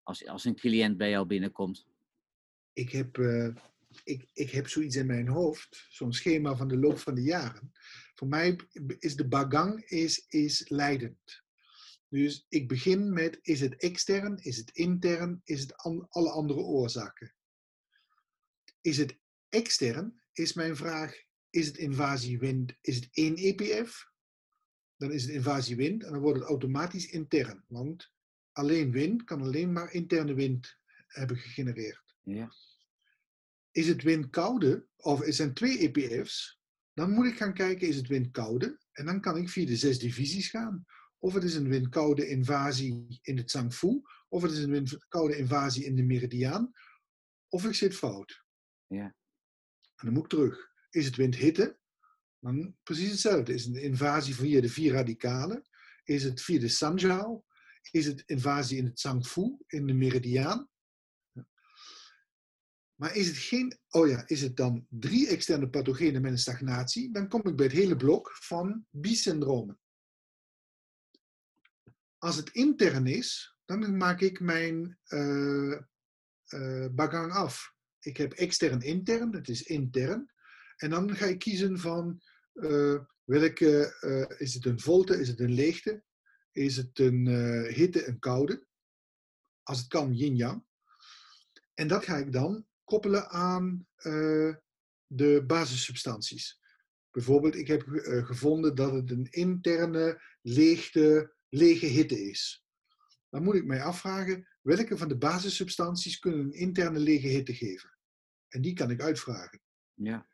[0.03, 1.87] als, als een cliënt bij jou binnenkomt?
[2.73, 3.55] Ik heb, uh,
[4.03, 7.71] ik, ik heb zoiets in mijn hoofd, zo'n schema van de loop van de jaren.
[8.15, 8.59] Voor mij
[8.99, 11.43] is de bagang is, is leidend.
[12.07, 16.59] Dus ik begin met, is het extern, is het intern, is het an, alle andere
[16.59, 17.33] oorzaken?
[18.81, 19.17] Is het
[19.49, 21.13] extern, is mijn vraag,
[21.49, 24.09] is het invasie wind, is het één EPF?
[24.95, 27.63] Dan is het invasie wind en dan wordt het automatisch intern.
[27.67, 28.11] Want
[28.51, 32.15] alleen wind kan alleen maar interne wind hebben gegenereerd.
[32.23, 32.53] Ja.
[33.71, 36.61] Is het wind koude, of er zijn twee EPF's,
[36.93, 38.79] dan moet ik gaan kijken, is het wind koude?
[38.91, 40.85] En dan kan ik via de zes divisies gaan.
[41.17, 45.85] Of het is een windkoude invasie in het Zangfu, of het is een windkoude invasie
[45.85, 46.71] in de meridiaan,
[47.49, 48.43] of ik zit fout.
[48.87, 49.15] Ja.
[50.01, 50.71] En dan moet ik terug.
[50.89, 51.77] Is het windhitte?
[52.39, 53.53] Dan precies hetzelfde.
[53.53, 55.63] Is het een invasie via de vier radicalen?
[56.03, 57.45] Is het via de Sanjiao?
[57.91, 60.69] Is het invasie in het Zangfu, in de meridiaan?
[62.95, 67.11] Maar is het geen, oh ja, is het dan drie externe pathogenen met een stagnatie?
[67.11, 69.79] Dan kom ik bij het hele blok van bisyndromen.
[72.17, 75.77] Als het intern is, dan maak ik mijn uh,
[76.91, 77.73] bagang af.
[78.03, 80.31] Ik heb extern intern, het is intern.
[80.75, 82.21] En dan ga ik kiezen van
[82.53, 83.95] uh, welke,
[84.37, 86.03] is het een volte, is het een leegte,
[86.51, 87.27] is het een
[87.67, 88.65] hitte, een koude.
[89.63, 90.65] Als het kan, yin-yang.
[91.73, 93.87] En dat ga ik dan koppelen aan
[95.07, 96.59] de basissubstanties.
[97.11, 97.83] Bijvoorbeeld, ik heb
[98.25, 102.65] gevonden dat het een interne leegte lege hitte is.
[103.29, 107.90] Dan moet ik mij afvragen, welke van de basissubstanties kunnen een interne lege hitte geven?
[108.51, 109.61] En die kan ik uitvragen.
[109.93, 110.27] Ja.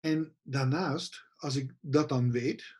[0.00, 2.76] En daarnaast, als ik dat dan weet,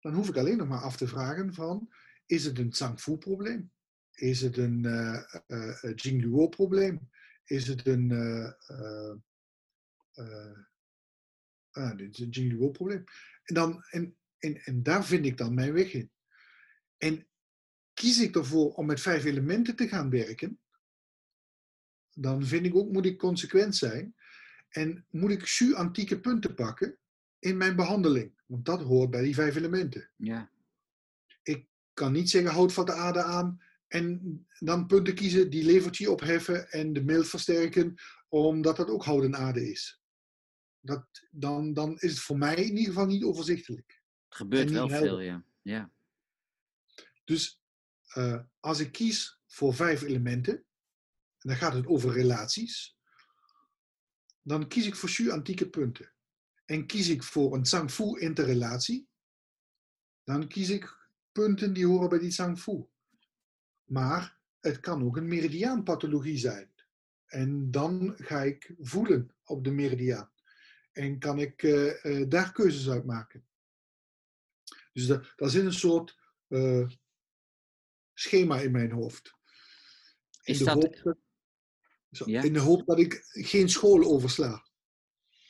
[0.00, 1.92] dan hoef ik alleen nog maar af te vragen van,
[2.26, 3.72] is het een Zhang-Fu-probleem?
[4.10, 7.10] Is het een uh, uh, Jingluo-probleem?
[7.44, 8.52] Is het een, uh,
[11.72, 13.04] uh, dit is een Jingluo-probleem?
[13.42, 16.10] En, dan, en, en, en daar vind ik dan mijn weg in.
[16.96, 17.28] En
[17.92, 20.60] kies ik ervoor om met vijf elementen te gaan werken,
[22.18, 24.14] dan vind ik ook, moet ik consequent zijn.
[24.68, 26.98] En moet ik su antieke punten pakken
[27.38, 28.34] in mijn behandeling.
[28.46, 30.10] Want dat hoort bij die vijf elementen.
[30.16, 30.50] Ja.
[31.42, 36.10] Ik kan niet zeggen, houd van de aarde aan en dan punten kiezen die levertje
[36.10, 37.94] opheffen en de mild versterken,
[38.28, 40.02] omdat dat ook houden aarde is.
[40.80, 44.02] Dat, dan, dan is het voor mij in ieder geval niet overzichtelijk.
[44.28, 45.44] Het gebeurt wel veel, ja.
[45.62, 45.92] ja.
[47.24, 47.60] Dus
[48.14, 50.65] uh, als ik kies voor vijf elementen,
[51.46, 52.96] en dan gaat het over relaties,
[54.42, 56.12] dan kies ik voor Shu antieke punten.
[56.64, 59.08] En kies ik voor een Zhangfu interrelatie,
[60.24, 62.86] dan kies ik punten die horen bij die Zhangfu.
[63.84, 66.72] Maar het kan ook een meridiaanpathologie zijn.
[67.26, 70.32] En dan ga ik voelen op de meridiaan.
[70.92, 73.46] En kan ik uh, uh, daar keuzes uit maken.
[74.92, 76.88] Dus dat, dat is een soort uh,
[78.14, 79.34] schema in mijn hoofd.
[80.42, 80.74] In, is de dat...
[80.74, 81.24] hoop dat,
[82.12, 82.42] zo, ja?
[82.42, 84.64] in de hoop dat ik geen school oversla.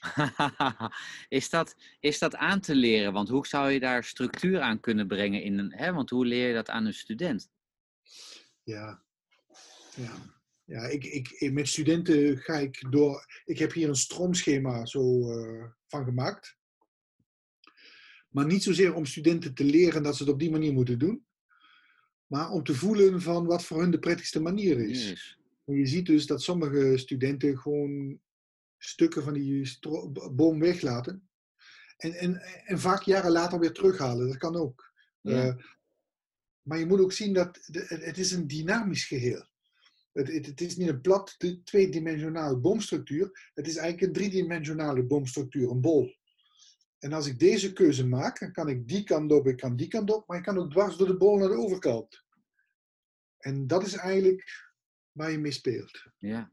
[1.29, 3.13] is, dat, is dat aan te leren?
[3.13, 5.43] Want hoe zou je daar structuur aan kunnen brengen?
[5.43, 5.93] In een, hè?
[5.93, 7.49] Want hoe leer je dat aan een student?
[8.63, 9.03] Ja,
[9.95, 10.35] ja.
[10.67, 13.27] Ja, ik, ik, met studenten ga ik door.
[13.45, 16.57] Ik heb hier een stroomschema zo uh, van gemaakt.
[18.29, 21.27] Maar niet zozeer om studenten te leren dat ze het op die manier moeten doen.
[22.27, 25.09] Maar om te voelen van wat voor hun de prettigste manier is.
[25.09, 25.36] Yes.
[25.67, 28.21] En je ziet dus dat sommige studenten gewoon
[28.79, 29.79] stukken van die
[30.33, 31.29] boom weglaten.
[31.97, 34.27] En, en, en vaak jaren later weer terughalen.
[34.27, 34.93] Dat kan ook.
[35.21, 35.47] Ja.
[35.47, 35.55] Uh,
[36.63, 39.49] maar je moet ook zien dat de, het is een dynamisch geheel.
[40.13, 43.51] Het, het, het, is niet een plat tweedimensionale boomstructuur.
[43.55, 46.15] Het is eigenlijk een driedimensionale boomstructuur, een bol.
[46.99, 49.89] En als ik deze keuze maak, dan kan ik die kant op, ik kan die
[49.89, 52.25] kant op, maar ik kan ook dwars door de bol naar de overkant.
[53.39, 54.66] En dat is eigenlijk
[55.17, 56.07] waar je mee speelt.
[56.19, 56.51] Ja.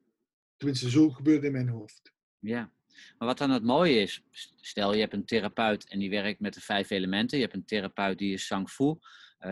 [0.57, 2.13] Tenminste, zo gebeurt het in mijn hoofd.
[2.39, 2.71] Ja.
[3.17, 4.23] Maar wat dan het mooie is,
[4.55, 7.37] stel je hebt een therapeut en die werkt met de vijf elementen.
[7.37, 8.83] Je hebt een therapeut die is Sang Fu.
[8.83, 8.97] Uh,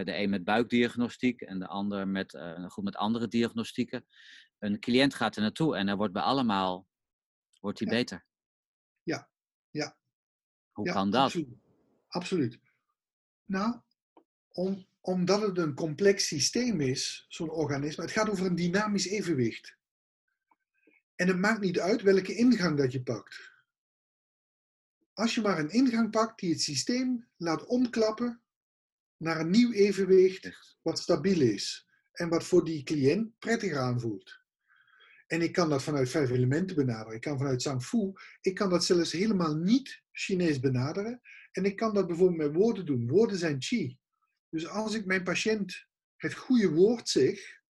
[0.04, 4.06] de een met buikdiagnostiek en de ander met, uh, goed, met andere diagnostieken.
[4.60, 6.88] Een cliënt gaat er naartoe en hij wordt bij allemaal
[7.60, 7.94] wordt hij Ja.
[7.94, 8.26] beter.
[9.04, 9.30] Ja,
[9.70, 9.98] ja.
[10.72, 11.24] Hoe ja, kan dat?
[11.24, 11.58] Absoluut.
[12.08, 12.60] absoluut.
[13.46, 13.80] Nou,
[14.52, 18.04] om, omdat het een complex systeem is, zo'n organisme.
[18.04, 19.78] Het gaat over een dynamisch evenwicht.
[21.16, 23.52] En het maakt niet uit welke ingang dat je pakt.
[25.14, 28.42] Als je maar een ingang pakt die het systeem laat omklappen
[29.18, 30.50] naar een nieuw evenwicht
[30.82, 34.40] wat stabiel is en wat voor die cliënt prettiger aanvoelt.
[35.28, 37.16] En ik kan dat vanuit vijf elementen benaderen.
[37.16, 38.12] Ik kan vanuit Zhang Fu,
[38.42, 41.22] ik kan dat zelfs helemaal niet Chinees benaderen.
[41.52, 43.08] En ik kan dat bijvoorbeeld met woorden doen.
[43.08, 44.00] Woorden zijn chi.
[44.52, 45.86] Dus als ik mijn patiënt
[46.16, 47.62] het goede woord zeg,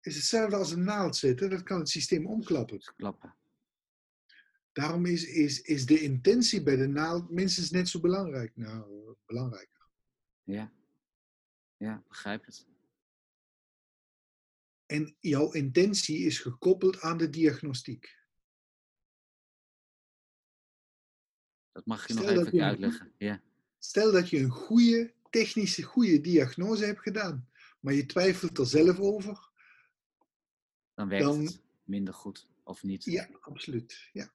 [0.00, 1.50] is hetzelfde als een naald zetten.
[1.50, 2.78] Dat kan het systeem omklappen.
[2.96, 3.36] Klappen.
[4.72, 8.56] Daarom is, is, is de intentie bij de naald minstens net zo belangrijk.
[8.56, 9.88] Nou, belangrijker.
[10.42, 10.72] Ja.
[11.76, 12.66] Ja, begrijp het.
[14.86, 18.22] En jouw intentie is gekoppeld aan de diagnostiek.
[21.72, 23.12] Dat mag je Stel nog even je- uitleggen.
[23.16, 23.42] Ja.
[23.78, 27.48] Stel dat je een goede, technische goede diagnose hebt gedaan,
[27.80, 29.50] maar je twijfelt er zelf over.
[30.94, 33.04] Dan werkt Dan- het minder goed of niet.
[33.04, 34.08] Ja, absoluut.
[34.12, 34.32] Ja.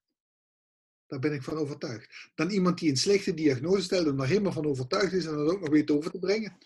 [1.08, 2.32] Daar ben ik van overtuigd.
[2.36, 5.50] Dan iemand die een slechte diagnose stelt en er helemaal van overtuigd is en dat
[5.50, 6.58] ook nog weet over te brengen.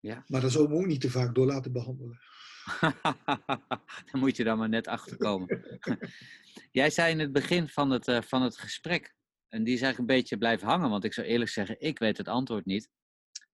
[0.00, 0.24] Ja.
[0.28, 2.20] Maar daar zou me ook niet te vaak door laten behandelen.
[4.06, 5.80] Daar moet je dan maar net achter komen.
[6.70, 9.14] Jij zei in het begin van het, eh, van het gesprek,
[9.52, 12.16] en die is eigenlijk een beetje blijven hangen, want ik zou eerlijk zeggen, ik weet
[12.16, 12.90] het antwoord niet.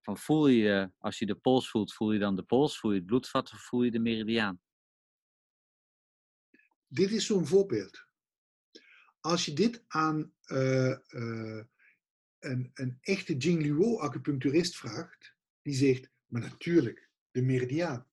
[0.01, 2.99] Van voel je, als je de pols voelt, voel je dan de pols, voel je
[2.99, 4.61] het bloedvat of voel je de meridiaan?
[6.87, 8.07] Dit is zo'n voorbeeld.
[9.21, 11.65] Als je dit aan eh, eh,
[12.39, 18.07] een, een echte Jingluo acupuncturist vraagt, die zegt, maar natuurlijk, de meridiaan.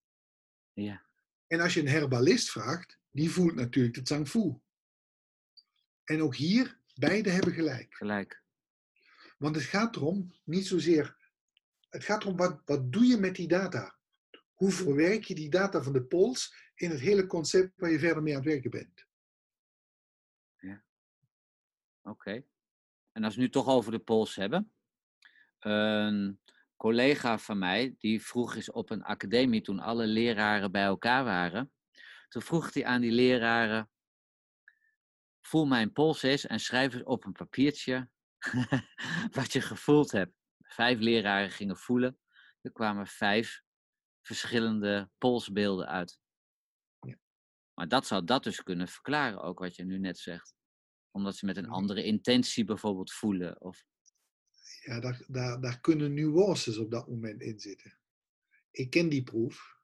[0.73, 1.05] Ja,
[1.47, 4.59] En als je een herbalist vraagt, die voelt natuurlijk de Zhang Fu.
[6.03, 7.95] En ook hier, beide hebben gelijk.
[7.95, 8.43] gelijk.
[9.37, 11.17] Want het gaat erom, niet zozeer,
[11.89, 13.97] het gaat erom wat, wat doe je met die data?
[14.53, 18.23] Hoe verwerk je die data van de pols in het hele concept waar je verder
[18.23, 19.05] mee aan het werken bent?
[22.05, 22.43] Oké.
[23.11, 24.71] En als we nu toch over de pols hebben.
[25.59, 26.33] ehm,
[26.75, 31.71] collega van mij, die vroeg eens op een academie toen alle leraren bij elkaar waren.
[32.27, 33.89] Toen vroeg hij aan die leraren,
[35.45, 38.09] voel mijn pols eens en schrijf eens op een papiertje
[39.37, 40.33] wat je gevoeld hebt.
[40.61, 42.19] Vijf leraren gingen voelen.
[42.61, 43.61] Er kwamen vijf
[44.21, 46.19] verschillende polsbeelden uit.
[46.99, 47.17] Ja.
[47.73, 50.53] Maar dat zou dat dus kunnen verklaren, ook wat je nu net zegt.
[51.11, 53.61] Omdat ze met een andere intentie bijvoorbeeld voelen.
[53.61, 53.83] Of,
[54.81, 57.97] Ja, daar, daar, daar kunnen nuances op dat moment in zitten.
[58.71, 59.79] Ik ken die proef.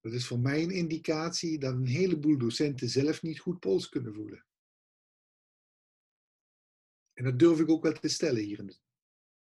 [0.00, 4.14] Dat is voor mij een indicatie dat een heleboel docenten zelf niet goed pols kunnen
[4.14, 4.46] voelen.
[7.14, 8.80] En dat durf ik ook wel te stellen hier.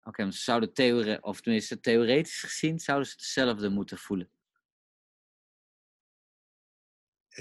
[0.03, 4.31] Oké, want ze zouden theore of tenminste theoretisch gezien, zouden ze hetzelfde moeten voelen.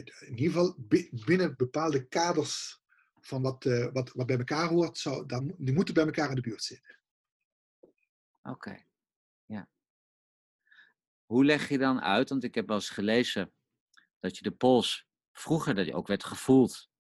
[0.05, 2.81] in ieder geval bi- binnen bepaalde kaders
[3.21, 6.35] van wat, eh, wat, wat bij elkaar hoort, zou, dan, die moeten bij elkaar in
[6.35, 6.99] de buurt zitten.
[8.43, 8.85] Oké,
[9.47, 9.69] ja.
[11.25, 13.53] Hoe leg je dan uit, want ik heb wel eens gelezen
[14.21, 16.91] dat je de pols vroeger, dat die ook werd gevoeld.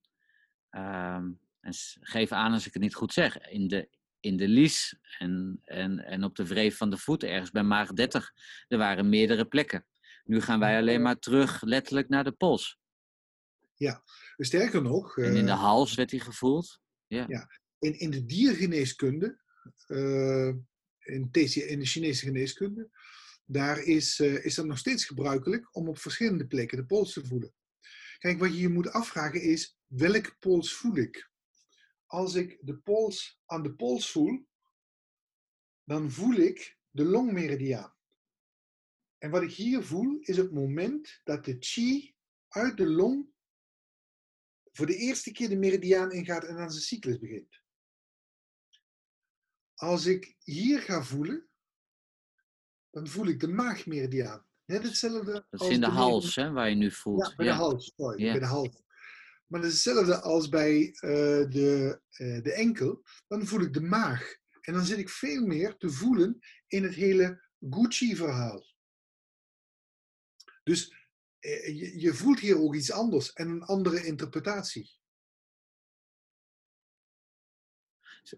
[0.70, 1.32] Ehm,
[1.68, 3.38] en geef aan als ik het niet goed zeg.
[3.38, 3.88] In de,
[4.20, 7.92] in de lies en, en, en op de wreef van de voet, ergens bij maag
[7.92, 8.32] 30.
[8.68, 9.86] Er waren meerdere plekken.
[10.24, 12.78] Nu gaan wij alleen maar terug letterlijk naar de pols.
[14.36, 16.80] Sterker nog, En in de eh, hals werd die gevoeld.
[17.78, 19.38] in, in de diergeneeskunde,
[19.86, 20.48] eh,
[20.98, 22.90] in, in de Chinese geneeskunde,
[23.44, 27.26] daar is, eh, is dat nog steeds gebruikelijk om op verschillende plekken de pols te
[27.26, 27.52] voelen.
[28.18, 31.27] Kijk, wat je je moet afvragen is, welke pols voel ik?
[32.08, 34.46] Als ik de pols aan de pols voel,
[35.84, 37.94] dan voel ik de longmeridiaan.
[39.18, 42.14] En wat ik hier voel, is het moment dat de chi
[42.48, 43.32] uit de long
[44.72, 47.62] voor de eerste keer de meridiaan ingaat en aan zijn cyclus begint.
[49.74, 51.48] Als ik hier ga voelen,
[52.90, 54.46] dan voel ik de maagmeridiaan.
[54.64, 57.28] Net hetzelfde Dat is als in de hals, hè, waar je nu voelt.
[57.28, 57.92] Ja, bij de hals.
[57.96, 58.30] Sorry, Ja.
[58.30, 58.82] bij de hals.
[59.48, 63.02] Maar dat is hetzelfde als bij eh, de, eh, de enkel.
[63.26, 64.36] Dan voel ik de maag.
[64.60, 68.66] En dan zit ik veel meer te voelen in het hele Gucci-verhaal.
[70.62, 70.94] Dus
[71.38, 74.96] eh, je, je voelt hier ook iets anders en een andere interpretatie.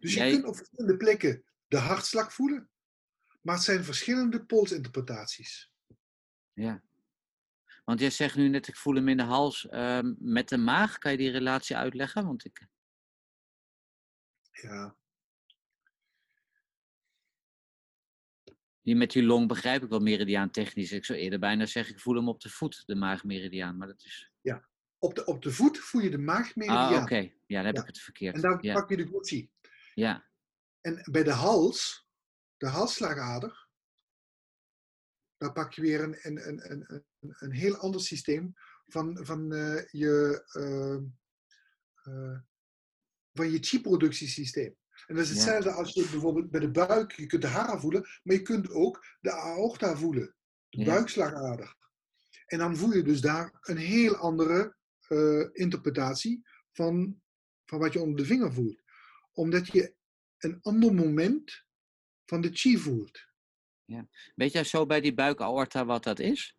[0.01, 2.71] Dus je kunt op verschillende plekken de hartslag voelen.
[3.41, 5.73] Maar het zijn verschillende polsinterpretaties.
[6.53, 6.83] Ja.
[7.91, 10.99] Want jij zegt nu net, ik voel hem in de hals ehm, met de maag.
[10.99, 12.27] Kan je die relatie uitleggen?
[12.27, 12.67] Want ik,
[14.51, 14.97] Ja,
[18.81, 20.93] die met die long begrijp ik wel meridiaan technisch.
[20.93, 23.77] Ik zou eerder bijna zeggen, ik voel hem op de voet, de maagmeridiaan.
[23.77, 24.31] Maar dat is...
[24.99, 26.95] op, de, op de voet voel je de maagmeridiaan.
[26.95, 27.33] Ah, oké.
[27.47, 27.81] Ja, dan heb Ja.
[27.81, 28.35] ik het verkeerd.
[28.35, 28.75] En daar ja.
[28.75, 29.51] pak je de Gucci.
[29.95, 30.29] ja,
[30.81, 32.09] En bij de hals,
[32.57, 33.69] de halsslagader,
[35.41, 38.53] daar pak je weer een, een, een, een, een, heel ander systeem
[38.87, 41.05] van, van eh, je, ehm,
[42.03, 42.39] eh,
[43.33, 44.77] van je chi-productiesysteem.
[45.07, 45.35] En dat is Ja.
[45.35, 48.71] hetzelfde als je bijvoorbeeld bij de buik, je kunt de hara voelen, maar je kunt
[48.71, 50.35] ook de aorta voelen,
[50.69, 50.85] de Ja.
[50.85, 51.77] buikslagader.
[52.47, 54.77] En dan voel je dus daar een heel andere
[55.09, 57.23] eh, interpretatie van,
[57.67, 58.83] van wat je onder de vinger voelt.
[59.33, 59.95] Omdat je
[60.39, 61.65] een ander moment
[62.27, 63.29] van de chi voelt.
[64.35, 66.57] Weet jij zo bij die buikaorta wat dat is?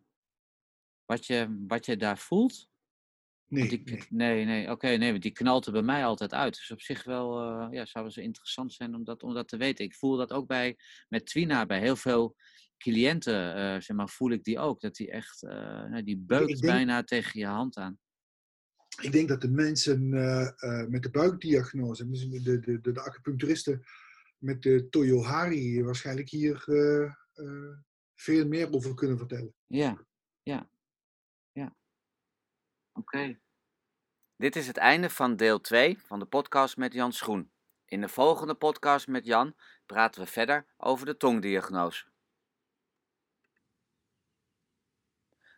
[1.04, 2.70] Wat je, wat je daar voelt?
[3.46, 4.04] Nee, die- nee.
[4.08, 6.54] nee, nee, oké, nee, want die knalt er bij mij altijd uit.
[6.54, 9.84] Dus op zich wel, eh, ja, zou interessant zijn om dat, om dat te weten.
[9.84, 10.76] Ik voel dat ook bij,
[11.08, 12.36] met Twina, bij heel veel
[12.78, 14.80] cliënten, eh, zeg maar, voel ik die ook.
[14.80, 15.50] Dat die echt, eh,
[15.84, 17.98] nou, die beukt denk- bijna tegen je hand aan.
[19.00, 20.08] Ik denk dat de mensen
[20.90, 23.82] met de buikdiagnose, dus de, de, de, de acupuncturisten
[24.38, 26.64] met de Toyohari, waarschijnlijk hier
[27.34, 27.78] eh,
[28.14, 29.54] veel meer over kunnen vertellen.
[29.66, 30.04] Ja,
[30.42, 30.68] ja,
[31.52, 31.76] ja.
[32.92, 33.38] Oké.
[34.36, 37.50] Dit is het einde van deel 2 van de podcast met Jan Schoen.
[37.86, 39.54] In de volgende podcast met Jan
[39.86, 42.04] praten we verder over de tongdiagnose.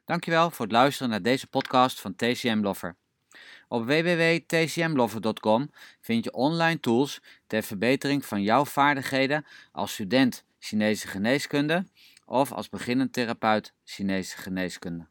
[0.05, 2.97] Dankjewel voor het luisteren naar deze podcast van TCM Lover.
[3.69, 5.71] Op www.tcmlover.com
[6.01, 11.85] vind je online tools ter verbetering van jouw vaardigheden als student Chinese geneeskunde
[12.25, 15.07] of als beginnend therapeut Chinese geneeskunde.